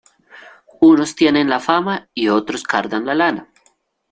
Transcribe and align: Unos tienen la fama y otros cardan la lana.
Unos 0.81 1.13
tienen 1.13 1.47
la 1.47 1.59
fama 1.59 2.09
y 2.15 2.29
otros 2.29 2.63
cardan 2.63 3.05
la 3.05 3.13
lana. 3.13 3.51